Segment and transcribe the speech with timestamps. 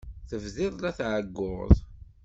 [0.29, 1.75] Tebdiḍ la tɛeyyuḍ?